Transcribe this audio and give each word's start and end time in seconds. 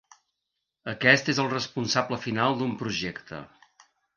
Aquest 0.93 1.29
és 1.35 1.43
el 1.45 1.51
responsable 1.53 2.19
final 2.27 2.59
d'un 2.63 2.75
projecte. 2.83 3.43